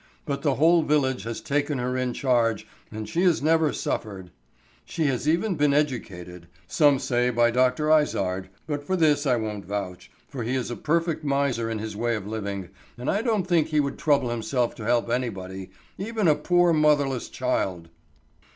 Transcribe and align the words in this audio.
But 0.25 0.41
the 0.41 0.55
whole 0.55 0.81
village 0.81 1.25
has 1.25 1.41
taken 1.41 1.77
her 1.77 1.95
in 1.95 2.11
charge 2.15 2.65
and 2.91 3.07
she 3.07 3.21
has 3.21 3.43
never 3.43 3.71
suffered. 3.71 4.31
She 4.83 5.03
has 5.05 5.29
even 5.29 5.53
been 5.53 5.75
educated,—some 5.75 6.97
say 6.97 7.29
by 7.29 7.51
Dr. 7.51 7.95
Izard, 7.95 8.49
but 8.65 8.83
for 8.83 8.95
this 8.95 9.27
I 9.27 9.35
won't 9.35 9.63
vouch, 9.65 10.09
for 10.27 10.41
he 10.41 10.55
is 10.55 10.71
a 10.71 10.75
perfect 10.75 11.23
miser 11.23 11.69
in 11.69 11.77
his 11.77 11.95
way 11.95 12.15
of 12.15 12.25
living, 12.25 12.69
and 12.97 13.11
I 13.11 13.21
don't 13.21 13.45
think 13.45 13.67
he 13.67 13.79
would 13.79 13.99
trouble 13.99 14.31
himself 14.31 14.73
to 14.77 14.85
help 14.85 15.07
anybody, 15.11 15.69
even 15.99 16.27
a 16.27 16.33
poor 16.33 16.73
motherless 16.73 17.29
child." 17.29 17.89